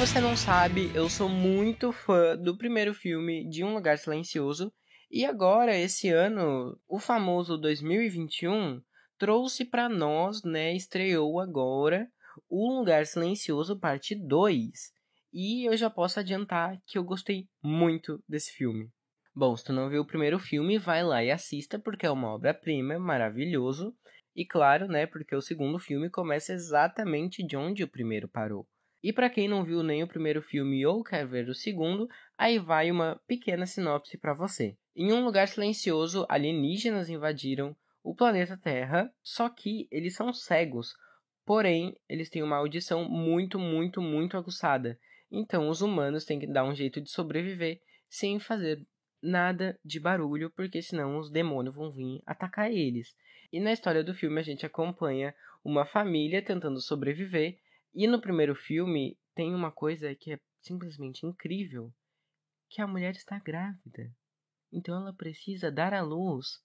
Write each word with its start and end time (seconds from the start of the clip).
você 0.00 0.18
não 0.18 0.34
sabe, 0.34 0.90
eu 0.94 1.10
sou 1.10 1.28
muito 1.28 1.92
fã 1.92 2.34
do 2.34 2.56
primeiro 2.56 2.94
filme 2.94 3.46
de 3.46 3.62
Um 3.62 3.74
Lugar 3.74 3.98
Silencioso. 3.98 4.72
E 5.10 5.26
agora, 5.26 5.76
esse 5.76 6.08
ano, 6.08 6.74
o 6.88 6.98
famoso 6.98 7.58
2021 7.58 8.80
trouxe 9.18 9.62
para 9.62 9.90
nós, 9.90 10.42
né? 10.42 10.74
Estreou 10.74 11.38
agora 11.38 12.08
Um 12.50 12.78
Lugar 12.78 13.04
Silencioso, 13.04 13.78
parte 13.78 14.14
2. 14.14 14.70
E 15.34 15.68
eu 15.68 15.76
já 15.76 15.90
posso 15.90 16.18
adiantar 16.18 16.80
que 16.86 16.96
eu 16.96 17.04
gostei 17.04 17.46
muito 17.62 18.24
desse 18.26 18.52
filme. 18.52 18.88
Bom, 19.34 19.54
se 19.54 19.64
tu 19.64 19.72
não 19.74 19.90
viu 19.90 20.00
o 20.00 20.06
primeiro 20.06 20.38
filme, 20.38 20.78
vai 20.78 21.04
lá 21.04 21.22
e 21.22 21.30
assista, 21.30 21.78
porque 21.78 22.06
é 22.06 22.10
uma 22.10 22.32
obra-prima, 22.32 22.98
maravilhoso. 22.98 23.94
E 24.34 24.46
claro, 24.46 24.88
né, 24.88 25.06
porque 25.06 25.36
o 25.36 25.42
segundo 25.42 25.78
filme 25.78 26.08
começa 26.08 26.54
exatamente 26.54 27.46
de 27.46 27.54
onde 27.54 27.84
o 27.84 27.88
primeiro 27.88 28.26
parou. 28.26 28.66
E 29.02 29.12
para 29.12 29.30
quem 29.30 29.48
não 29.48 29.64
viu 29.64 29.82
nem 29.82 30.02
o 30.02 30.08
primeiro 30.08 30.42
filme 30.42 30.84
ou 30.84 31.02
quer 31.02 31.26
ver 31.26 31.48
o 31.48 31.54
segundo, 31.54 32.08
aí 32.36 32.58
vai 32.58 32.90
uma 32.90 33.20
pequena 33.26 33.64
sinopse 33.66 34.18
para 34.18 34.34
você. 34.34 34.76
Em 34.94 35.12
um 35.12 35.24
lugar 35.24 35.48
silencioso, 35.48 36.26
alienígenas 36.28 37.08
invadiram 37.08 37.74
o 38.02 38.14
planeta 38.14 38.58
Terra, 38.58 39.12
só 39.22 39.48
que 39.48 39.88
eles 39.90 40.14
são 40.14 40.32
cegos. 40.32 40.92
Porém, 41.46 41.96
eles 42.08 42.28
têm 42.28 42.42
uma 42.42 42.56
audição 42.56 43.08
muito, 43.08 43.58
muito, 43.58 44.00
muito 44.00 44.36
aguçada. 44.36 44.98
Então, 45.30 45.68
os 45.68 45.80
humanos 45.80 46.24
têm 46.24 46.38
que 46.38 46.46
dar 46.46 46.64
um 46.64 46.74
jeito 46.74 47.00
de 47.00 47.10
sobreviver 47.10 47.80
sem 48.08 48.38
fazer 48.38 48.84
nada 49.22 49.78
de 49.84 50.00
barulho, 50.00 50.50
porque 50.50 50.82
senão 50.82 51.18
os 51.18 51.30
demônios 51.30 51.74
vão 51.74 51.92
vir 51.92 52.20
atacar 52.26 52.70
eles. 52.70 53.14
E 53.52 53.60
na 53.60 53.72
história 53.72 54.02
do 54.02 54.14
filme 54.14 54.40
a 54.40 54.44
gente 54.44 54.64
acompanha 54.64 55.34
uma 55.64 55.84
família 55.84 56.42
tentando 56.42 56.80
sobreviver, 56.80 57.58
e 57.94 58.06
no 58.06 58.20
primeiro 58.20 58.54
filme 58.54 59.18
tem 59.34 59.54
uma 59.54 59.72
coisa 59.72 60.14
que 60.14 60.32
é 60.32 60.40
simplesmente 60.60 61.26
incrível, 61.26 61.92
que 62.68 62.80
a 62.80 62.86
mulher 62.86 63.14
está 63.14 63.38
grávida. 63.38 64.10
Então 64.72 64.96
ela 64.96 65.12
precisa 65.12 65.70
dar 65.70 65.92
à 65.92 66.02
luz 66.02 66.60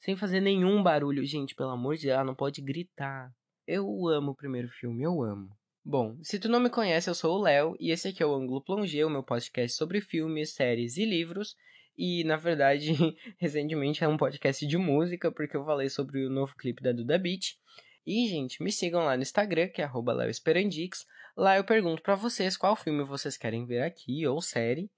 sem 0.00 0.16
fazer 0.16 0.40
nenhum 0.40 0.82
barulho. 0.82 1.24
Gente, 1.24 1.54
pelo 1.54 1.70
amor 1.70 1.96
de 1.96 2.06
Deus, 2.06 2.14
ela 2.14 2.24
não 2.24 2.34
pode 2.34 2.62
gritar. 2.62 3.30
Eu 3.66 4.08
amo 4.08 4.32
o 4.32 4.36
primeiro 4.36 4.68
filme, 4.68 5.02
eu 5.02 5.22
amo. 5.22 5.50
Bom, 5.84 6.18
se 6.22 6.38
tu 6.38 6.48
não 6.48 6.60
me 6.60 6.70
conhece, 6.70 7.08
eu 7.08 7.14
sou 7.14 7.38
o 7.38 7.42
Léo 7.42 7.76
e 7.78 7.90
esse 7.90 8.08
aqui 8.08 8.22
é 8.22 8.26
o 8.26 8.34
Ângulo 8.34 8.62
Plongé, 8.62 9.04
o 9.04 9.10
meu 9.10 9.22
podcast 9.22 9.76
sobre 9.76 10.00
filmes, 10.00 10.54
séries 10.54 10.96
e 10.96 11.04
livros. 11.04 11.56
E, 11.96 12.24
na 12.24 12.36
verdade, 12.36 12.92
recentemente 13.38 14.02
é 14.02 14.08
um 14.08 14.16
podcast 14.16 14.66
de 14.66 14.78
música, 14.78 15.30
porque 15.30 15.56
eu 15.56 15.64
falei 15.64 15.88
sobre 15.88 16.24
o 16.24 16.30
novo 16.30 16.54
clipe 16.56 16.82
da 16.82 16.92
Duda 16.92 17.18
Beat. 17.18 17.56
E, 18.06 18.28
gente, 18.28 18.62
me 18.62 18.72
sigam 18.72 19.04
lá 19.04 19.16
no 19.16 19.22
Instagram, 19.22 19.68
que 19.68 19.82
é 19.82 19.90
@leoesperandix. 19.92 21.06
Lá 21.36 21.56
eu 21.56 21.64
pergunto 21.64 22.02
para 22.02 22.14
vocês 22.14 22.56
qual 22.56 22.74
filme 22.74 23.04
vocês 23.04 23.36
querem 23.36 23.66
ver 23.66 23.82
aqui, 23.82 24.26
ou 24.26 24.40
série. 24.40 24.90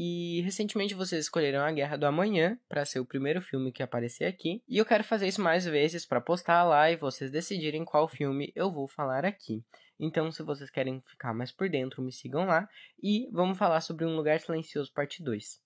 E 0.00 0.42
recentemente 0.42 0.94
vocês 0.94 1.24
escolheram 1.24 1.60
A 1.60 1.72
Guerra 1.72 1.96
do 1.96 2.06
Amanhã 2.06 2.56
para 2.68 2.84
ser 2.84 3.00
o 3.00 3.04
primeiro 3.04 3.42
filme 3.42 3.72
que 3.72 3.82
aparecer 3.82 4.26
aqui. 4.26 4.62
E 4.68 4.78
eu 4.78 4.86
quero 4.86 5.02
fazer 5.02 5.26
isso 5.26 5.40
mais 5.40 5.64
vezes 5.64 6.06
para 6.06 6.20
postar 6.20 6.62
lá 6.62 6.88
e 6.88 6.96
vocês 6.96 7.32
decidirem 7.32 7.84
qual 7.84 8.06
filme 8.06 8.52
eu 8.54 8.70
vou 8.70 8.86
falar 8.86 9.24
aqui. 9.24 9.64
Então, 9.98 10.30
se 10.30 10.44
vocês 10.44 10.70
querem 10.70 11.02
ficar 11.04 11.34
mais 11.34 11.50
por 11.50 11.68
dentro, 11.68 12.00
me 12.00 12.12
sigam 12.12 12.46
lá 12.46 12.68
e 13.02 13.28
vamos 13.32 13.58
falar 13.58 13.80
sobre 13.80 14.04
Um 14.04 14.14
Lugar 14.14 14.38
Silencioso 14.38 14.92
Parte 14.92 15.20
2. 15.20 15.60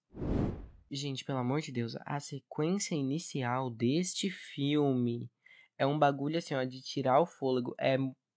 Gente, 0.91 1.25
pelo 1.26 1.38
amor 1.38 1.60
de 1.60 1.70
Deus, 1.70 1.94
a 2.06 2.19
sequência 2.19 2.94
inicial 2.94 3.70
deste 3.70 4.31
filme 4.31 5.31
é 5.82 5.87
um 5.87 5.98
bagulho 5.98 6.38
assim, 6.38 6.54
ó, 6.54 6.62
de 6.62 6.81
tirar 6.81 7.20
o 7.20 7.26
fôlego. 7.26 7.75
É 7.76 7.97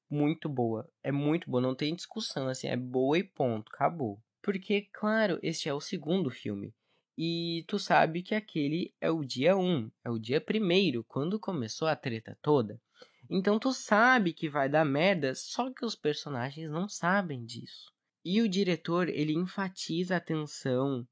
muito 0.10 0.50
boa. 0.50 0.90
É 1.04 1.12
muito 1.12 1.48
boa, 1.48 1.62
não 1.62 1.76
tem 1.76 1.94
discussão, 1.94 2.48
assim, 2.48 2.68
é 2.68 2.76
boa 2.76 3.20
e 3.20 3.24
ponto, 3.24 3.72
acabou. 3.72 4.20
Porque, 4.42 4.90
claro, 4.92 5.40
este 5.44 5.70
é 5.70 5.74
o 5.74 5.80
segundo 5.80 6.32
filme. 6.32 6.74
E 7.16 7.64
tu 7.68 7.78
sabe 7.78 8.24
que 8.24 8.34
aquele 8.34 8.92
é 9.00 9.12
o 9.12 9.24
dia 9.24 9.56
1, 9.56 9.62
um, 9.62 9.92
é 10.04 10.10
o 10.10 10.18
dia 10.18 10.42
primeiro, 10.42 11.04
quando 11.04 11.40
começou 11.40 11.88
a 11.88 11.96
treta 11.96 12.36
toda. 12.42 12.82
Então 13.30 13.60
tu 13.60 13.72
sabe 13.72 14.34
que 14.34 14.50
vai 14.50 14.68
dar 14.68 14.84
merda, 14.84 15.36
só 15.36 15.72
que 15.72 15.86
os 15.86 15.96
personagens 15.96 16.70
não 16.70 16.90
sabem 16.90 17.46
disso. 17.46 17.92
E 18.24 18.42
o 18.42 18.50
diretor, 18.50 19.08
ele 19.08 19.34
enfatiza 19.34 20.18
a 20.18 20.20
tensão 20.20 21.08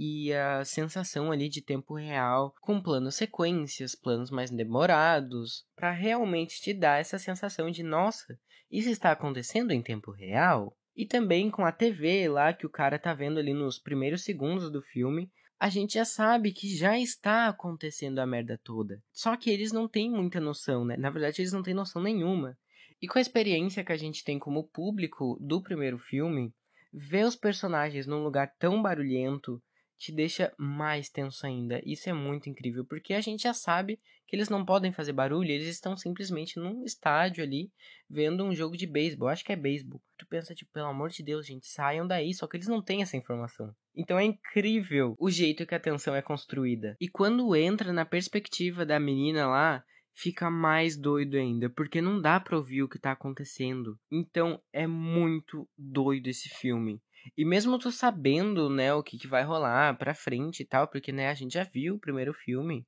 e 0.00 0.32
a 0.32 0.64
sensação 0.64 1.32
ali 1.32 1.48
de 1.48 1.60
tempo 1.60 1.96
real, 1.96 2.54
com 2.60 2.80
planos 2.80 3.16
sequências, 3.16 3.96
planos 3.96 4.30
mais 4.30 4.48
demorados, 4.48 5.66
para 5.74 5.90
realmente 5.90 6.60
te 6.60 6.72
dar 6.72 7.00
essa 7.00 7.18
sensação 7.18 7.68
de 7.68 7.82
nossa, 7.82 8.38
isso 8.70 8.88
está 8.88 9.10
acontecendo 9.10 9.72
em 9.72 9.82
tempo 9.82 10.12
real? 10.12 10.72
E 10.94 11.04
também 11.04 11.50
com 11.50 11.64
a 11.64 11.72
TV 11.72 12.28
lá 12.28 12.52
que 12.52 12.64
o 12.64 12.70
cara 12.70 12.96
tá 12.96 13.12
vendo 13.12 13.40
ali 13.40 13.52
nos 13.52 13.80
primeiros 13.80 14.22
segundos 14.22 14.70
do 14.70 14.80
filme, 14.80 15.32
a 15.58 15.68
gente 15.68 15.94
já 15.94 16.04
sabe 16.04 16.52
que 16.52 16.76
já 16.76 16.96
está 16.96 17.48
acontecendo 17.48 18.20
a 18.20 18.26
merda 18.26 18.56
toda. 18.62 19.02
Só 19.12 19.36
que 19.36 19.50
eles 19.50 19.72
não 19.72 19.88
têm 19.88 20.12
muita 20.12 20.38
noção, 20.38 20.84
né? 20.84 20.96
Na 20.96 21.10
verdade, 21.10 21.42
eles 21.42 21.52
não 21.52 21.62
têm 21.62 21.74
noção 21.74 22.00
nenhuma. 22.00 22.56
E 23.02 23.08
com 23.08 23.18
a 23.18 23.20
experiência 23.20 23.84
que 23.84 23.92
a 23.92 23.96
gente 23.96 24.22
tem 24.22 24.38
como 24.38 24.68
público 24.68 25.36
do 25.40 25.60
primeiro 25.60 25.98
filme, 25.98 26.52
ver 26.92 27.24
os 27.24 27.34
personagens 27.34 28.06
num 28.06 28.22
lugar 28.22 28.54
tão 28.58 28.80
barulhento, 28.80 29.60
te 29.98 30.12
deixa 30.12 30.52
mais 30.56 31.08
tenso 31.08 31.44
ainda. 31.44 31.82
Isso 31.84 32.08
é 32.08 32.12
muito 32.12 32.48
incrível, 32.48 32.84
porque 32.84 33.12
a 33.12 33.20
gente 33.20 33.42
já 33.42 33.52
sabe 33.52 34.00
que 34.26 34.36
eles 34.36 34.48
não 34.48 34.64
podem 34.64 34.92
fazer 34.92 35.12
barulho, 35.12 35.50
eles 35.50 35.66
estão 35.66 35.96
simplesmente 35.96 36.58
num 36.58 36.84
estádio 36.84 37.42
ali, 37.42 37.70
vendo 38.08 38.44
um 38.44 38.54
jogo 38.54 38.76
de 38.76 38.86
beisebol. 38.86 39.28
Acho 39.28 39.44
que 39.44 39.52
é 39.52 39.56
beisebol. 39.56 40.00
Tu 40.16 40.26
pensa, 40.26 40.54
tipo, 40.54 40.70
pelo 40.72 40.86
amor 40.86 41.10
de 41.10 41.22
Deus, 41.22 41.46
gente, 41.46 41.66
saiam 41.66 42.06
daí, 42.06 42.32
só 42.32 42.46
que 42.46 42.56
eles 42.56 42.68
não 42.68 42.82
têm 42.82 43.02
essa 43.02 43.16
informação. 43.16 43.74
Então 43.96 44.18
é 44.18 44.24
incrível 44.24 45.16
o 45.18 45.30
jeito 45.30 45.66
que 45.66 45.74
a 45.74 45.80
tensão 45.80 46.14
é 46.14 46.22
construída. 46.22 46.96
E 47.00 47.08
quando 47.08 47.56
entra 47.56 47.92
na 47.92 48.04
perspectiva 48.04 48.86
da 48.86 49.00
menina 49.00 49.48
lá, 49.48 49.82
fica 50.14 50.50
mais 50.50 50.96
doido 50.96 51.36
ainda, 51.36 51.70
porque 51.70 52.00
não 52.00 52.20
dá 52.20 52.38
pra 52.38 52.56
ouvir 52.56 52.82
o 52.82 52.88
que 52.88 52.98
tá 52.98 53.12
acontecendo. 53.12 53.98
Então 54.10 54.60
é 54.72 54.86
muito 54.86 55.68
doido 55.76 56.28
esse 56.28 56.48
filme. 56.48 57.00
E 57.36 57.44
mesmo 57.44 57.78
tu 57.78 57.90
sabendo, 57.92 58.68
né, 58.68 58.92
o 58.94 59.02
que, 59.02 59.18
que 59.18 59.26
vai 59.26 59.44
rolar 59.44 59.96
pra 59.96 60.14
frente 60.14 60.60
e 60.60 60.66
tal, 60.66 60.88
porque, 60.88 61.12
né, 61.12 61.28
a 61.28 61.34
gente 61.34 61.54
já 61.54 61.64
viu 61.64 61.94
o 61.94 62.00
primeiro 62.00 62.32
filme, 62.32 62.86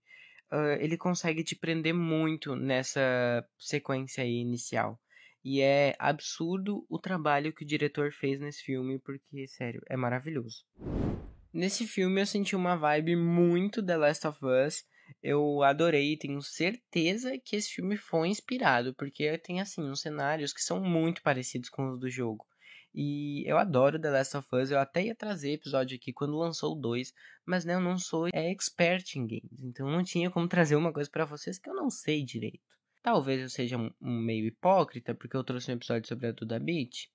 uh, 0.52 0.80
ele 0.80 0.96
consegue 0.96 1.44
te 1.44 1.54
prender 1.54 1.94
muito 1.94 2.54
nessa 2.54 3.46
sequência 3.58 4.24
aí 4.24 4.34
inicial. 4.34 5.00
E 5.42 5.60
é 5.60 5.94
absurdo 5.98 6.84
o 6.88 6.98
trabalho 6.98 7.52
que 7.52 7.64
o 7.64 7.66
diretor 7.66 8.12
fez 8.12 8.38
nesse 8.40 8.62
filme, 8.62 8.98
porque, 8.98 9.46
sério, 9.46 9.82
é 9.88 9.96
maravilhoso. 9.96 10.64
Nesse 11.52 11.86
filme 11.86 12.20
eu 12.20 12.26
senti 12.26 12.54
uma 12.54 12.76
vibe 12.76 13.16
muito 13.16 13.84
The 13.84 13.96
Last 13.96 14.26
of 14.26 14.38
Us. 14.44 14.84
Eu 15.22 15.62
adorei, 15.62 16.16
tenho 16.16 16.40
certeza 16.42 17.36
que 17.38 17.56
esse 17.56 17.70
filme 17.70 17.96
foi 17.96 18.28
inspirado, 18.28 18.94
porque 18.94 19.36
tem 19.38 19.60
assim 19.60 19.82
uns 19.82 20.00
cenários 20.00 20.52
que 20.52 20.62
são 20.62 20.80
muito 20.80 21.22
parecidos 21.22 21.68
com 21.68 21.90
os 21.90 21.98
do 21.98 22.08
jogo. 22.08 22.46
E 22.94 23.44
eu 23.48 23.56
adoro 23.56 24.00
The 24.00 24.10
Last 24.10 24.36
of 24.36 24.48
Us. 24.54 24.70
Eu 24.70 24.78
até 24.78 25.04
ia 25.04 25.14
trazer 25.14 25.52
episódio 25.52 25.96
aqui 25.96 26.12
quando 26.12 26.36
lançou 26.36 26.72
o 26.72 26.80
2, 26.80 27.12
mas 27.46 27.64
né, 27.64 27.74
eu 27.74 27.80
não 27.80 27.98
sou 27.98 28.26
é, 28.28 28.50
expert 28.50 29.16
em 29.16 29.26
games, 29.26 29.62
então 29.62 29.88
não 29.90 30.02
tinha 30.02 30.30
como 30.30 30.48
trazer 30.48 30.76
uma 30.76 30.92
coisa 30.92 31.10
para 31.10 31.24
vocês 31.24 31.58
que 31.58 31.68
eu 31.68 31.74
não 31.74 31.90
sei 31.90 32.24
direito. 32.24 32.60
Talvez 33.02 33.40
eu 33.40 33.48
seja 33.48 33.78
um, 33.78 33.90
um, 34.00 34.20
meio 34.20 34.46
hipócrita 34.46 35.14
porque 35.14 35.36
eu 35.36 35.44
trouxe 35.44 35.70
um 35.70 35.74
episódio 35.74 36.06
sobre 36.06 36.26
a 36.26 36.32
Duda 36.32 36.58
Beat. 36.58 37.08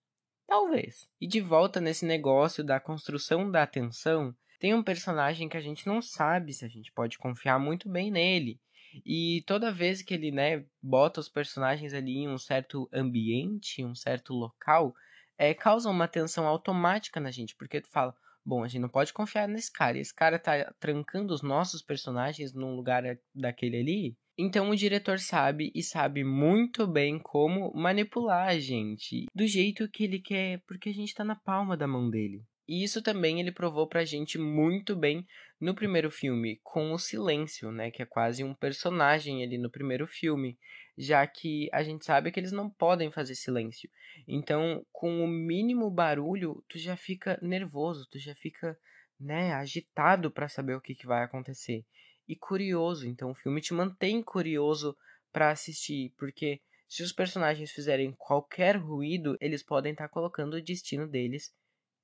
Talvez. 0.48 1.08
E 1.20 1.28
de 1.28 1.42
volta 1.42 1.80
nesse 1.80 2.06
negócio 2.06 2.64
da 2.64 2.80
construção 2.80 3.52
da 3.52 3.64
atenção, 3.64 4.36
tem 4.60 4.74
um 4.74 4.84
personagem 4.84 5.48
que 5.48 5.58
a 5.58 5.62
gente 5.62 5.86
não 5.86 6.02
sabe 6.02 6.54
se 6.54 6.66
a 6.66 6.68
gente 6.68 6.92
pode 6.92 7.18
confiar 7.18 7.60
muito 7.60 7.90
bem 7.90 8.10
nele. 8.12 8.60
E 9.06 9.44
toda 9.46 9.72
vez 9.72 10.02
que 10.02 10.14
ele, 10.14 10.32
né, 10.32 10.66
bota 10.82 11.20
os 11.20 11.28
personagens 11.28 11.94
ali 11.94 12.20
em 12.20 12.30
um 12.30 12.38
certo 12.38 12.88
ambiente, 12.94 13.84
um 13.84 13.96
certo 13.96 14.34
local, 14.34 14.94
é, 15.38 15.54
causa 15.54 15.90
uma 15.90 16.08
tensão 16.08 16.46
automática 16.46 17.20
na 17.20 17.32
gente, 17.32 17.56
porque 17.56 17.82
tu 17.82 17.90
fala, 17.90 18.14
bom, 18.46 18.64
a 18.64 18.68
gente 18.68 18.82
não 18.82 18.90
pode 18.90 19.12
confiar 19.12 19.48
nesse 19.48 19.72
cara, 19.72 19.98
esse 19.98 20.14
cara 20.14 20.38
tá 20.38 20.74
trancando 20.80 21.34
os 21.34 21.42
nossos 21.42 21.82
personagens 21.82 22.54
num 22.54 22.76
lugar 22.76 23.04
daquele 23.34 23.78
ali. 23.78 24.16
Então 24.38 24.70
o 24.70 24.76
diretor 24.76 25.18
sabe 25.18 25.72
e 25.74 25.82
sabe 25.82 26.24
muito 26.24 26.86
bem 26.86 27.18
como 27.18 27.74
manipular 27.74 28.50
a 28.50 28.60
gente 28.60 29.26
do 29.34 29.48
jeito 29.48 29.90
que 29.90 30.04
ele 30.04 30.20
quer, 30.20 30.62
porque 30.68 30.90
a 30.90 30.94
gente 30.94 31.14
tá 31.14 31.24
na 31.24 31.36
palma 31.36 31.78
da 31.78 31.88
mão 31.88 32.10
dele. 32.10 32.44
E 32.68 32.84
isso 32.84 33.02
também 33.02 33.40
ele 33.40 33.52
provou 33.52 33.88
pra 33.88 34.04
gente 34.04 34.38
muito 34.38 34.96
bem 34.96 35.26
no 35.60 35.74
primeiro 35.74 36.12
filme, 36.12 36.60
com 36.63 36.92
o 36.92 37.00
silêncio, 37.00 37.72
né, 37.72 37.90
que 37.90 38.02
é 38.02 38.06
quase 38.06 38.44
um 38.44 38.54
personagem 38.54 39.44
ali 39.44 39.57
no 39.57 39.69
primeiro 39.69 40.06
filme, 40.06 40.57
já 40.98 41.25
que 41.25 41.69
a 41.72 41.81
gente 41.84 42.06
sabe 42.06 42.31
que 42.31 42.40
eles 42.40 42.52
não 42.52 42.69
podem 42.69 43.12
fazer 43.12 43.36
silêncio. 43.36 43.90
Então, 44.28 44.86
com 44.92 45.24
o 45.24 45.28
mínimo 45.28 45.90
barulho, 45.90 46.63
tu 46.68 46.78
já 46.78 46.96
fica 46.98 47.40
nervoso, 47.42 48.07
tu 48.10 48.19
já 48.19 48.36
fica, 48.36 48.78
né, 49.19 49.54
agitado 49.54 50.30
para 50.30 50.50
saber 50.50 50.75
o 50.75 50.81
que, 50.81 50.94
que 50.94 51.07
vai 51.07 51.24
acontecer. 51.24 51.86
E 52.28 52.36
curioso, 52.36 53.08
então 53.08 53.31
o 53.31 53.36
filme 53.36 53.62
te 53.62 53.74
mantém 53.74 54.22
curioso 54.22 54.98
para 55.31 55.51
assistir, 55.51 56.13
porque 56.18 56.62
se 56.88 57.04
os 57.04 57.12
personagens 57.12 57.72
fizerem 57.72 58.13
qualquer 58.18 58.78
ruído, 58.78 59.38
eles 59.40 59.63
podem 59.63 59.92
estar 59.92 60.08
tá 60.08 60.13
colocando 60.13 60.56
o 60.56 60.62
destino 60.62 61.08
deles 61.08 61.54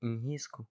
em 0.01 0.18
risco. 0.19 0.68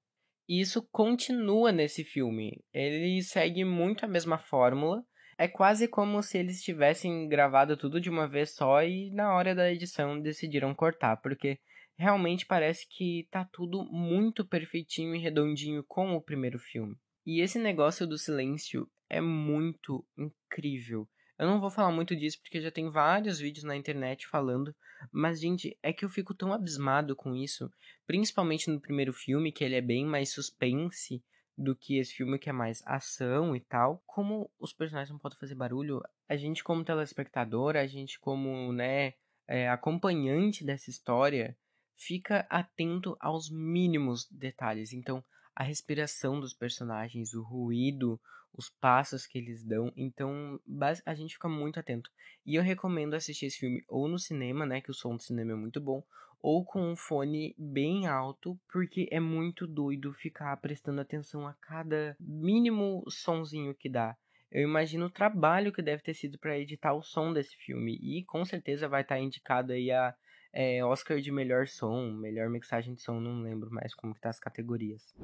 E 0.50 0.60
isso 0.60 0.82
continua 0.90 1.70
nesse 1.70 2.02
filme. 2.02 2.60
Ele 2.74 3.22
segue 3.22 3.64
muito 3.64 4.04
a 4.04 4.08
mesma 4.08 4.36
fórmula. 4.36 5.00
É 5.38 5.46
quase 5.46 5.86
como 5.86 6.20
se 6.24 6.38
eles 6.38 6.60
tivessem 6.60 7.28
gravado 7.28 7.76
tudo 7.76 8.00
de 8.00 8.10
uma 8.10 8.26
vez 8.26 8.56
só 8.56 8.82
e 8.82 9.12
na 9.12 9.32
hora 9.32 9.54
da 9.54 9.70
edição 9.70 10.20
decidiram 10.20 10.74
cortar, 10.74 11.18
porque 11.18 11.60
realmente 11.96 12.44
parece 12.46 12.84
que 12.90 13.28
tá 13.30 13.48
tudo 13.52 13.84
muito 13.92 14.44
perfeitinho 14.44 15.14
e 15.14 15.20
redondinho 15.20 15.84
com 15.86 16.16
o 16.16 16.20
primeiro 16.20 16.58
filme. 16.58 16.96
E 17.24 17.40
esse 17.40 17.56
negócio 17.60 18.04
do 18.04 18.18
silêncio 18.18 18.88
é 19.08 19.20
muito 19.20 20.04
incrível. 20.18 21.08
Eu 21.40 21.46
não 21.46 21.58
vou 21.58 21.70
falar 21.70 21.90
muito 21.90 22.14
disso 22.14 22.38
porque 22.42 22.60
já 22.60 22.70
tem 22.70 22.90
vários 22.90 23.38
vídeos 23.38 23.64
na 23.64 23.74
internet 23.74 24.26
falando, 24.26 24.76
mas 25.10 25.40
gente, 25.40 25.74
é 25.82 25.90
que 25.90 26.04
eu 26.04 26.08
fico 26.10 26.34
tão 26.34 26.52
abismado 26.52 27.16
com 27.16 27.34
isso, 27.34 27.72
principalmente 28.06 28.68
no 28.68 28.78
primeiro 28.78 29.10
filme, 29.10 29.50
que 29.50 29.64
ele 29.64 29.74
é 29.74 29.80
bem 29.80 30.04
mais 30.04 30.30
suspense 30.30 31.24
do 31.56 31.74
que 31.74 31.98
esse 31.98 32.12
filme 32.12 32.38
que 32.38 32.50
é 32.50 32.52
mais 32.52 32.82
ação 32.84 33.56
e 33.56 33.60
tal. 33.60 34.02
Como 34.06 34.50
os 34.58 34.74
personagens 34.74 35.10
não 35.10 35.18
podem 35.18 35.38
fazer 35.38 35.54
barulho, 35.54 36.02
a 36.28 36.36
gente 36.36 36.62
como 36.62 36.84
telespectador, 36.84 37.74
a 37.74 37.86
gente 37.86 38.20
como, 38.20 38.70
né, 38.74 39.14
é, 39.48 39.66
acompanhante 39.70 40.62
dessa 40.62 40.90
história, 40.90 41.56
fica 41.96 42.46
atento 42.50 43.16
aos 43.18 43.50
mínimos 43.50 44.28
detalhes. 44.30 44.92
Então, 44.92 45.24
a 45.54 45.62
respiração 45.62 46.40
dos 46.40 46.54
personagens, 46.54 47.34
o 47.34 47.42
ruído, 47.42 48.20
os 48.52 48.68
passos 48.68 49.26
que 49.26 49.38
eles 49.38 49.64
dão. 49.64 49.92
Então, 49.96 50.60
a 51.04 51.14
gente 51.14 51.34
fica 51.34 51.48
muito 51.48 51.78
atento. 51.78 52.10
E 52.44 52.54
eu 52.54 52.62
recomendo 52.62 53.14
assistir 53.14 53.46
esse 53.46 53.58
filme 53.58 53.84
ou 53.88 54.08
no 54.08 54.18
cinema, 54.18 54.66
né, 54.66 54.80
que 54.80 54.90
o 54.90 54.94
som 54.94 55.16
do 55.16 55.22
cinema 55.22 55.52
é 55.52 55.56
muito 55.56 55.80
bom, 55.80 56.02
ou 56.42 56.64
com 56.64 56.80
um 56.82 56.96
fone 56.96 57.54
bem 57.58 58.06
alto, 58.06 58.58
porque 58.72 59.06
é 59.10 59.20
muito 59.20 59.66
doido 59.66 60.12
ficar 60.14 60.56
prestando 60.56 61.00
atenção 61.00 61.46
a 61.46 61.54
cada 61.54 62.16
mínimo 62.18 63.04
sonzinho 63.08 63.74
que 63.74 63.88
dá. 63.88 64.16
Eu 64.50 64.62
imagino 64.62 65.06
o 65.06 65.10
trabalho 65.10 65.72
que 65.72 65.82
deve 65.82 66.02
ter 66.02 66.14
sido 66.14 66.38
para 66.38 66.58
editar 66.58 66.92
o 66.92 67.02
som 67.02 67.32
desse 67.32 67.54
filme 67.56 67.96
e 68.02 68.24
com 68.24 68.44
certeza 68.44 68.88
vai 68.88 69.02
estar 69.02 69.14
tá 69.14 69.20
indicado 69.20 69.72
aí 69.72 69.92
a 69.92 70.14
é, 70.52 70.84
Oscar 70.84 71.20
de 71.20 71.30
melhor 71.30 71.66
som, 71.66 72.10
melhor 72.12 72.48
mixagem 72.48 72.94
de 72.94 73.02
som, 73.02 73.20
não 73.20 73.42
lembro 73.42 73.70
mais 73.70 73.94
como 73.94 74.14
que 74.14 74.20
tá 74.20 74.30
as 74.30 74.40
categorias. 74.40 75.14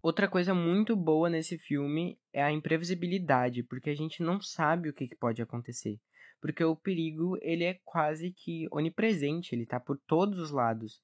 Outra 0.00 0.28
coisa 0.28 0.54
muito 0.54 0.96
boa 0.96 1.28
nesse 1.28 1.58
filme 1.58 2.18
é 2.32 2.42
a 2.42 2.52
imprevisibilidade, 2.52 3.62
porque 3.62 3.90
a 3.90 3.96
gente 3.96 4.22
não 4.22 4.40
sabe 4.40 4.88
o 4.88 4.94
que, 4.94 5.08
que 5.08 5.16
pode 5.16 5.42
acontecer. 5.42 5.98
Porque 6.40 6.62
o 6.62 6.76
perigo, 6.76 7.36
ele 7.42 7.64
é 7.64 7.80
quase 7.84 8.30
que 8.30 8.68
onipresente, 8.70 9.54
ele 9.54 9.66
tá 9.66 9.80
por 9.80 9.98
todos 10.06 10.38
os 10.38 10.52
lados. 10.52 11.02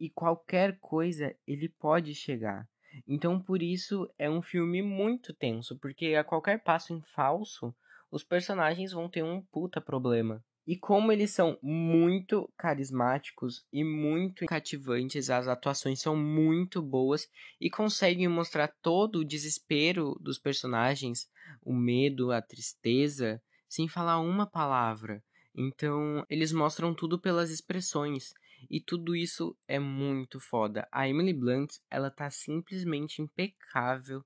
E 0.00 0.10
qualquer 0.10 0.78
coisa, 0.80 1.34
ele 1.46 1.68
pode 1.68 2.12
chegar. 2.14 2.68
Então, 3.06 3.40
por 3.40 3.62
isso, 3.62 4.08
é 4.18 4.28
um 4.28 4.42
filme 4.42 4.82
muito 4.82 5.32
tenso, 5.32 5.78
porque 5.78 6.14
a 6.14 6.24
qualquer 6.24 6.62
passo 6.62 6.92
em 6.92 7.00
falso, 7.14 7.74
os 8.10 8.24
personagens 8.24 8.92
vão 8.92 9.08
ter 9.08 9.22
um 9.22 9.40
puta 9.40 9.80
problema. 9.80 10.42
E 10.66 10.76
como 10.76 11.12
eles 11.12 11.30
são 11.30 11.58
muito 11.62 12.50
carismáticos 12.56 13.66
e 13.72 13.84
muito 13.84 14.46
cativantes, 14.46 15.28
as 15.28 15.46
atuações 15.46 16.00
são 16.00 16.16
muito 16.16 16.80
boas 16.80 17.28
e 17.60 17.68
conseguem 17.68 18.28
mostrar 18.28 18.68
todo 18.80 19.16
o 19.16 19.24
desespero 19.24 20.16
dos 20.20 20.38
personagens, 20.38 21.28
o 21.62 21.74
medo, 21.74 22.32
a 22.32 22.40
tristeza, 22.40 23.42
sem 23.68 23.88
falar 23.88 24.20
uma 24.20 24.46
palavra. 24.46 25.22
Então, 25.54 26.24
eles 26.30 26.50
mostram 26.50 26.94
tudo 26.94 27.18
pelas 27.18 27.50
expressões. 27.50 28.32
E 28.70 28.80
tudo 28.80 29.14
isso 29.14 29.56
é 29.68 29.78
muito 29.78 30.40
foda. 30.40 30.88
A 30.90 31.06
Emily 31.08 31.32
Blunt, 31.34 31.76
ela 31.90 32.10
tá 32.10 32.30
simplesmente 32.30 33.20
impecável. 33.20 34.24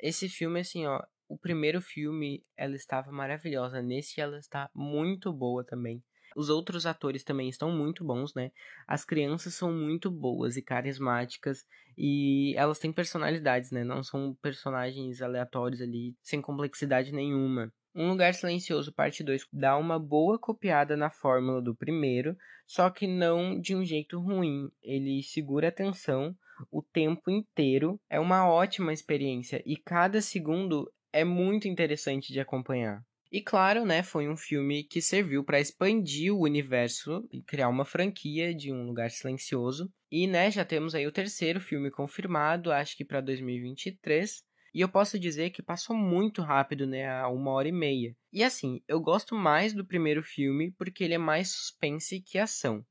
Esse 0.00 0.28
filme, 0.28 0.60
assim, 0.60 0.86
ó, 0.86 1.02
o 1.28 1.38
primeiro 1.38 1.80
filme 1.80 2.44
ela 2.56 2.74
estava 2.74 3.10
maravilhosa, 3.10 3.82
nesse 3.82 4.20
ela 4.20 4.38
está 4.38 4.70
muito 4.74 5.32
boa 5.32 5.64
também. 5.64 6.02
Os 6.36 6.48
outros 6.48 6.84
atores 6.84 7.22
também 7.22 7.48
estão 7.48 7.70
muito 7.70 8.04
bons, 8.04 8.34
né? 8.34 8.50
As 8.88 9.04
crianças 9.04 9.54
são 9.54 9.72
muito 9.72 10.10
boas 10.10 10.56
e 10.56 10.62
carismáticas 10.62 11.64
e 11.96 12.54
elas 12.56 12.78
têm 12.78 12.92
personalidades, 12.92 13.70
né? 13.70 13.84
Não 13.84 14.02
são 14.02 14.36
personagens 14.42 15.22
aleatórios 15.22 15.80
ali, 15.80 16.16
sem 16.20 16.42
complexidade 16.42 17.12
nenhuma. 17.12 17.72
Um 17.94 18.08
Lugar 18.08 18.34
Silencioso, 18.34 18.92
parte 18.92 19.22
2, 19.22 19.46
dá 19.52 19.76
uma 19.76 20.00
boa 20.00 20.36
copiada 20.36 20.96
na 20.96 21.10
fórmula 21.10 21.62
do 21.62 21.76
primeiro, 21.76 22.36
só 22.66 22.90
que 22.90 23.06
não 23.06 23.60
de 23.60 23.76
um 23.76 23.84
jeito 23.84 24.18
ruim. 24.18 24.68
Ele 24.82 25.22
segura 25.22 25.68
a 25.68 25.70
atenção 25.70 26.36
o 26.72 26.82
tempo 26.82 27.30
inteiro. 27.30 28.00
É 28.10 28.18
uma 28.18 28.48
ótima 28.48 28.92
experiência 28.92 29.62
e 29.64 29.76
cada 29.76 30.20
segundo 30.20 30.90
é 31.14 31.24
muito 31.24 31.68
interessante 31.68 32.32
de 32.32 32.40
acompanhar. 32.40 33.00
E 33.30 33.40
claro, 33.40 33.84
né, 33.84 34.02
foi 34.02 34.28
um 34.28 34.36
filme 34.36 34.84
que 34.84 35.00
serviu 35.00 35.42
para 35.42 35.60
expandir 35.60 36.34
o 36.34 36.42
universo 36.42 37.26
e 37.32 37.40
criar 37.42 37.68
uma 37.68 37.84
franquia 37.84 38.54
de 38.54 38.72
Um 38.72 38.84
Lugar 38.84 39.10
Silencioso. 39.10 39.90
E, 40.10 40.26
né, 40.26 40.50
já 40.50 40.64
temos 40.64 40.94
aí 40.94 41.06
o 41.06 41.12
terceiro 41.12 41.60
filme 41.60 41.90
confirmado, 41.90 42.70
acho 42.70 42.96
que 42.96 43.04
para 43.04 43.20
2023. 43.20 44.42
E 44.74 44.80
eu 44.80 44.88
posso 44.88 45.18
dizer 45.18 45.50
que 45.50 45.62
passou 45.62 45.96
muito 45.96 46.42
rápido, 46.42 46.86
né, 46.86 47.08
a 47.08 47.28
uma 47.28 47.52
hora 47.52 47.68
e 47.68 47.72
meia. 47.72 48.16
E 48.32 48.42
assim, 48.42 48.80
eu 48.88 49.00
gosto 49.00 49.34
mais 49.34 49.72
do 49.72 49.86
primeiro 49.86 50.22
filme 50.22 50.72
porque 50.72 51.04
ele 51.04 51.14
é 51.14 51.18
mais 51.18 51.48
suspense 51.50 52.20
que 52.20 52.38
ação 52.38 52.84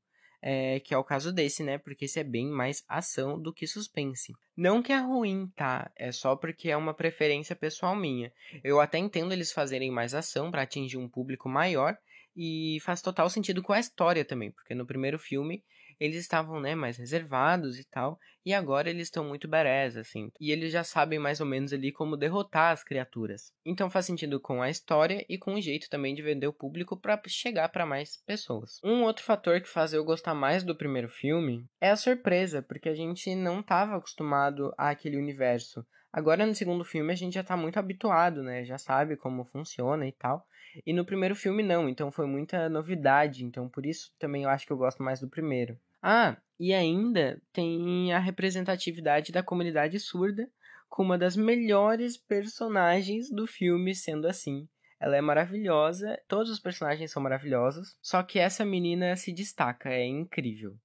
é, 0.46 0.78
que 0.80 0.92
é 0.92 0.98
o 0.98 1.02
caso 1.02 1.32
desse, 1.32 1.62
né? 1.64 1.78
Porque 1.78 2.04
esse 2.04 2.20
é 2.20 2.22
bem 2.22 2.50
mais 2.50 2.84
ação 2.86 3.40
do 3.40 3.50
que 3.50 3.66
suspense. 3.66 4.34
Não 4.54 4.82
que 4.82 4.92
é 4.92 4.98
ruim, 4.98 5.50
tá? 5.56 5.90
É 5.96 6.12
só 6.12 6.36
porque 6.36 6.68
é 6.70 6.76
uma 6.76 6.92
preferência 6.92 7.56
pessoal 7.56 7.96
minha. 7.96 8.30
Eu 8.62 8.78
até 8.78 8.98
entendo 8.98 9.32
eles 9.32 9.52
fazerem 9.52 9.90
mais 9.90 10.12
ação 10.12 10.50
para 10.50 10.60
atingir 10.60 10.98
um 10.98 11.08
público 11.08 11.48
maior 11.48 11.96
e 12.36 12.78
faz 12.82 13.00
total 13.00 13.30
sentido 13.30 13.62
com 13.62 13.72
a 13.72 13.80
história 13.80 14.22
também, 14.22 14.50
porque 14.50 14.74
no 14.74 14.84
primeiro 14.84 15.18
filme 15.18 15.64
eles 15.98 16.18
estavam, 16.18 16.60
né, 16.60 16.74
mais 16.74 16.96
reservados 16.96 17.78
e 17.78 17.84
tal, 17.84 18.18
e 18.44 18.52
agora 18.52 18.90
eles 18.90 19.08
estão 19.08 19.24
muito 19.24 19.48
badass, 19.48 19.96
assim, 19.96 20.30
e 20.40 20.50
eles 20.50 20.72
já 20.72 20.84
sabem 20.84 21.18
mais 21.18 21.40
ou 21.40 21.46
menos 21.46 21.72
ali 21.72 21.90
como 21.90 22.16
derrotar 22.16 22.72
as 22.72 22.84
criaturas. 22.84 23.52
Então 23.64 23.88
faz 23.88 24.06
sentido 24.06 24.38
com 24.38 24.60
a 24.62 24.68
história 24.68 25.24
e 25.28 25.38
com 25.38 25.54
o 25.54 25.60
jeito 25.60 25.88
também 25.88 26.14
de 26.14 26.22
vender 26.22 26.46
o 26.46 26.52
público 26.52 26.96
para 26.96 27.20
chegar 27.26 27.68
para 27.70 27.86
mais 27.86 28.22
pessoas. 28.26 28.80
Um 28.84 29.02
outro 29.02 29.24
fator 29.24 29.60
que 29.60 29.68
faz 29.68 29.92
eu 29.92 30.04
gostar 30.04 30.34
mais 30.34 30.62
do 30.62 30.76
primeiro 30.76 31.08
filme 31.08 31.64
é 31.80 31.90
a 31.90 31.96
surpresa, 31.96 32.62
porque 32.62 32.88
a 32.88 32.94
gente 32.94 33.34
não 33.34 33.60
estava 33.60 33.96
acostumado 33.96 34.74
àquele 34.76 35.16
universo. 35.16 35.84
Agora 36.12 36.46
no 36.46 36.54
segundo 36.54 36.84
filme 36.84 37.12
a 37.12 37.16
gente 37.16 37.34
já 37.34 37.42
tá 37.42 37.56
muito 37.56 37.76
habituado, 37.76 38.40
né? 38.40 38.64
Já 38.64 38.78
sabe 38.78 39.16
como 39.16 39.44
funciona 39.46 40.06
e 40.06 40.12
tal. 40.12 40.46
E 40.86 40.92
no 40.92 41.04
primeiro 41.04 41.34
filme 41.34 41.62
não, 41.62 41.88
então 41.88 42.10
foi 42.10 42.26
muita 42.26 42.68
novidade, 42.68 43.44
então 43.44 43.68
por 43.68 43.86
isso 43.86 44.12
também 44.18 44.44
eu 44.44 44.48
acho 44.48 44.66
que 44.66 44.72
eu 44.72 44.76
gosto 44.76 45.02
mais 45.02 45.20
do 45.20 45.28
primeiro. 45.28 45.78
Ah, 46.02 46.36
e 46.58 46.72
ainda 46.72 47.40
tem 47.52 48.12
a 48.12 48.18
representatividade 48.18 49.32
da 49.32 49.42
comunidade 49.42 49.98
surda, 49.98 50.48
com 50.88 51.02
uma 51.02 51.18
das 51.18 51.36
melhores 51.36 52.16
personagens 52.16 53.30
do 53.30 53.46
filme 53.46 53.94
sendo 53.94 54.28
assim. 54.28 54.68
Ela 55.00 55.16
é 55.16 55.20
maravilhosa, 55.20 56.18
todos 56.28 56.50
os 56.50 56.60
personagens 56.60 57.10
são 57.10 57.22
maravilhosos, 57.22 57.96
só 58.00 58.22
que 58.22 58.38
essa 58.38 58.64
menina 58.64 59.16
se 59.16 59.32
destaca, 59.32 59.90
é 59.90 60.04
incrível. 60.06 60.76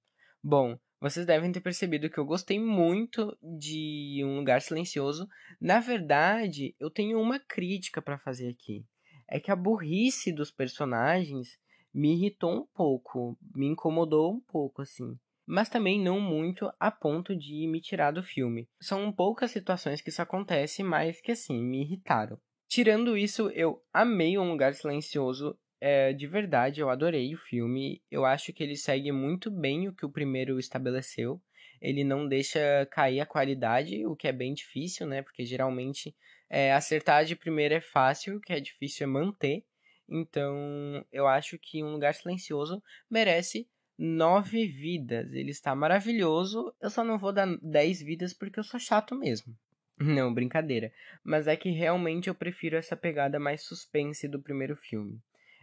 Bom, 0.43 0.77
vocês 0.99 1.25
devem 1.25 1.51
ter 1.51 1.61
percebido 1.61 2.09
que 2.09 2.17
eu 2.17 2.25
gostei 2.25 2.59
muito 2.59 3.37
de 3.41 4.21
Um 4.25 4.37
Lugar 4.37 4.61
Silencioso. 4.61 5.29
Na 5.61 5.79
verdade, 5.79 6.75
eu 6.79 6.89
tenho 6.89 7.21
uma 7.21 7.39
crítica 7.39 8.01
para 8.01 8.17
fazer 8.17 8.49
aqui 8.49 8.83
é 9.29 9.39
que 9.39 9.51
a 9.51 9.55
burrice 9.55 10.31
dos 10.31 10.51
personagens 10.51 11.57
me 11.93 12.13
irritou 12.13 12.51
um 12.51 12.65
pouco, 12.65 13.37
me 13.55 13.67
incomodou 13.67 14.33
um 14.33 14.39
pouco, 14.39 14.81
assim. 14.81 15.17
Mas 15.45 15.69
também 15.69 15.99
não 15.99 16.19
muito 16.19 16.71
a 16.79 16.91
ponto 16.91 17.35
de 17.35 17.67
me 17.67 17.81
tirar 17.81 18.11
do 18.11 18.21
filme. 18.21 18.67
São 18.79 19.11
poucas 19.11 19.51
situações 19.51 20.01
que 20.01 20.09
isso 20.09 20.21
acontece, 20.21 20.83
mas 20.83 21.19
que 21.21 21.31
assim, 21.31 21.63
me 21.63 21.81
irritaram. 21.81 22.39
Tirando 22.67 23.17
isso, 23.17 23.49
eu 23.49 23.81
amei 23.91 24.37
Um 24.37 24.51
Lugar 24.51 24.75
Silencioso. 24.75 25.57
É, 25.81 26.13
de 26.13 26.27
verdade, 26.27 26.81
eu 26.81 26.89
adorei 26.89 27.33
o 27.33 27.39
filme. 27.39 28.03
Eu 28.11 28.25
acho 28.25 28.53
que 28.53 28.63
ele 28.63 28.75
segue 28.75 29.11
muito 29.11 29.49
bem 29.49 29.87
o 29.87 29.93
que 29.93 30.05
o 30.05 30.11
primeiro 30.11 30.59
estabeleceu. 30.59 31.41
Ele 31.81 32.03
não 32.03 32.27
deixa 32.27 32.85
cair 32.91 33.21
a 33.21 33.25
qualidade, 33.25 34.05
o 34.05 34.15
que 34.15 34.27
é 34.27 34.31
bem 34.31 34.53
difícil, 34.53 35.07
né? 35.07 35.23
Porque 35.23 35.45
geralmente 35.45 36.13
é, 36.49 36.73
acertar 36.73 37.25
de 37.25 37.35
primeira 37.35 37.75
é 37.75 37.81
fácil, 37.81 38.37
o 38.37 38.41
que 38.41 38.53
é 38.53 38.59
difícil 38.59 39.03
é 39.05 39.07
manter. 39.07 39.63
Então, 40.07 41.05
eu 41.11 41.27
acho 41.27 41.57
que 41.59 41.83
Um 41.83 41.91
Lugar 41.91 42.15
Silencioso 42.15 42.81
merece 43.09 43.67
nove 43.97 44.65
vidas. 44.65 45.31
Ele 45.33 45.51
está 45.51 45.75
maravilhoso. 45.75 46.73
Eu 46.81 46.89
só 46.89 47.03
não 47.03 47.19
vou 47.19 47.31
dar 47.31 47.47
dez 47.61 48.01
vidas 48.01 48.33
porque 48.33 48.59
eu 48.59 48.63
sou 48.63 48.79
chato 48.79 49.15
mesmo. 49.15 49.55
Não, 49.99 50.33
brincadeira. 50.33 50.93
Mas 51.23 51.45
é 51.45 51.57
que 51.57 51.69
realmente 51.69 52.29
eu 52.29 52.35
prefiro 52.35 52.77
essa 52.77 52.95
pegada 52.95 53.37
mais 53.37 53.63
suspense 53.63 54.27
do 54.29 54.41
primeiro 54.41 54.75
filme. 54.75 55.21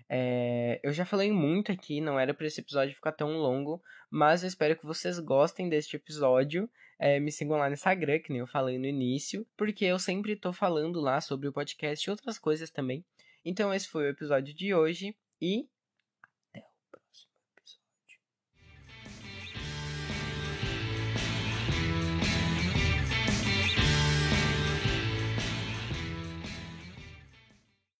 É, 0.08 0.80
eu 0.82 0.92
já 0.92 1.04
falei 1.04 1.32
muito 1.32 1.72
aqui, 1.72 2.00
não 2.00 2.18
era 2.18 2.32
para 2.32 2.46
esse 2.46 2.60
episódio 2.60 2.94
ficar 2.94 3.12
tão 3.12 3.36
longo, 3.36 3.82
mas 4.10 4.42
eu 4.42 4.48
espero 4.48 4.76
que 4.76 4.86
vocês 4.86 5.18
gostem 5.18 5.68
deste 5.68 5.96
episódio. 5.96 6.68
É, 6.98 7.20
me 7.20 7.30
sigam 7.30 7.58
lá 7.58 7.68
no 7.68 7.74
Instagram, 7.74 8.20
que 8.20 8.30
nem 8.30 8.40
eu 8.40 8.46
falei 8.46 8.78
no 8.78 8.86
início, 8.86 9.46
porque 9.56 9.84
eu 9.84 9.98
sempre 9.98 10.36
tô 10.36 10.52
falando 10.52 11.00
lá 11.00 11.20
sobre 11.20 11.48
o 11.48 11.52
podcast 11.52 12.06
e 12.06 12.10
outras 12.10 12.38
coisas 12.38 12.70
também. 12.70 13.04
Então, 13.44 13.72
esse 13.72 13.88
foi 13.88 14.06
o 14.06 14.10
episódio 14.10 14.54
de 14.54 14.74
hoje 14.74 15.14
e 15.40 15.68